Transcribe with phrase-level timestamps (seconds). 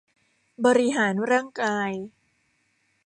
[0.65, 1.91] บริหารร่างกาย